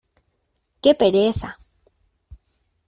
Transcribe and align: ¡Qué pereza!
¡Qué 0.81 0.95
pereza! 0.95 1.57